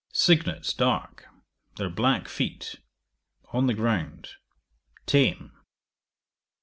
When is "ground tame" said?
3.75-5.51